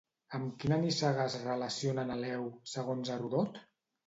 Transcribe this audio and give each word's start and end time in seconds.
Amb 0.35 0.53
quina 0.63 0.79
nissaga 0.85 1.27
es 1.31 1.35
relaciona 1.43 2.07
Neleu, 2.09 2.49
segons 2.73 3.13
Herodot? 3.19 3.63